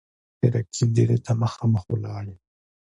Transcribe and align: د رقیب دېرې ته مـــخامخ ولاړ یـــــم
د 0.39 0.41
رقیب 0.55 0.89
دېرې 0.97 1.17
ته 1.25 1.31
مـــخامخ 1.41 1.83
ولاړ 1.89 2.23
یـــــم 2.31 2.39